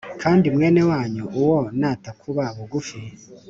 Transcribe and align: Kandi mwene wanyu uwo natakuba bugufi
Kandi 0.21 0.45
mwene 0.55 0.81
wanyu 0.89 1.23
uwo 1.41 1.59
natakuba 1.79 2.43
bugufi 2.55 2.99